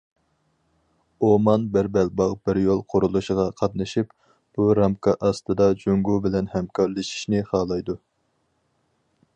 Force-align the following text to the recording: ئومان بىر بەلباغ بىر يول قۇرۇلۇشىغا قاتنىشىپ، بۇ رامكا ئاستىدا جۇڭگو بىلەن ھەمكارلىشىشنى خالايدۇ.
ئومان 1.25 1.65
بىر 1.75 1.89
بەلباغ 1.97 2.33
بىر 2.49 2.59
يول 2.61 2.81
قۇرۇلۇشىغا 2.93 3.45
قاتنىشىپ، 3.61 4.17
بۇ 4.59 4.71
رامكا 4.81 5.15
ئاستىدا 5.29 5.69
جۇڭگو 5.85 6.19
بىلەن 6.27 6.51
ھەمكارلىشىشنى 6.57 7.45
خالايدۇ. 7.53 8.01